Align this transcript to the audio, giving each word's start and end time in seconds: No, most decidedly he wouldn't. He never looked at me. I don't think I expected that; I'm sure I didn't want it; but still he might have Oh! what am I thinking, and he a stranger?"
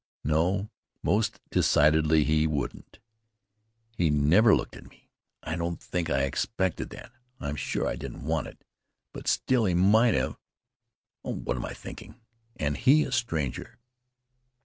No, 0.23 0.71
most 1.03 1.39
decidedly 1.51 2.23
he 2.23 2.47
wouldn't. 2.47 2.97
He 3.95 4.09
never 4.09 4.55
looked 4.55 4.75
at 4.75 4.89
me. 4.89 5.11
I 5.43 5.55
don't 5.55 5.79
think 5.79 6.09
I 6.09 6.23
expected 6.23 6.89
that; 6.89 7.11
I'm 7.39 7.55
sure 7.55 7.85
I 7.87 7.97
didn't 7.97 8.25
want 8.25 8.47
it; 8.47 8.63
but 9.13 9.27
still 9.27 9.65
he 9.65 9.75
might 9.75 10.15
have 10.15 10.39
Oh! 11.23 11.35
what 11.35 11.55
am 11.55 11.65
I 11.65 11.75
thinking, 11.75 12.19
and 12.55 12.77
he 12.77 13.03
a 13.03 13.11
stranger?" 13.11 13.77